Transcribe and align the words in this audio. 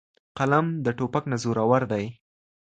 قلم 0.37 0.67
د 0.85 0.87
توپک 0.97 1.23
نه 1.31 1.37
زورور 1.43 1.81
دی. 1.91 2.05